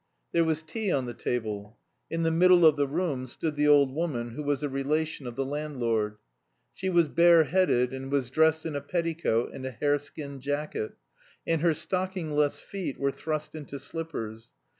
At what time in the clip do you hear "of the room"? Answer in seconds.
2.65-3.27